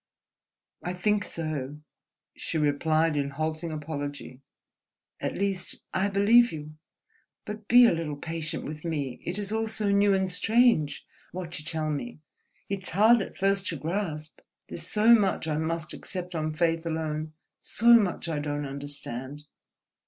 "I 0.81 0.93
think 0.95 1.23
so," 1.23 1.77
she 2.35 2.57
replied 2.57 3.15
in 3.15 3.29
halting 3.29 3.71
apology—"at 3.71 5.35
least, 5.37 5.85
I 5.93 6.07
believe 6.07 6.51
you. 6.51 6.73
But 7.45 7.67
be 7.67 7.85
a 7.85 7.91
little 7.93 8.15
patient 8.15 8.63
with 8.65 8.83
me. 8.83 9.21
It 9.25 9.37
is 9.37 9.51
all 9.51 9.67
so 9.67 9.91
new 9.91 10.11
and 10.15 10.31
strange, 10.31 11.05
what 11.33 11.59
you 11.59 11.65
tell 11.65 11.91
me, 11.91 12.17
it's 12.67 12.89
hard 12.89 13.21
at 13.21 13.37
first 13.37 13.67
to 13.67 13.75
grasp, 13.75 14.39
there's 14.69 14.87
so 14.87 15.13
much 15.13 15.47
I 15.47 15.57
must 15.57 15.93
accept 15.93 16.33
on 16.33 16.55
faith 16.55 16.83
alone, 16.83 17.33
so 17.59 17.93
much 17.95 18.27
I 18.27 18.39
don't 18.39 18.65
understand 18.65 19.43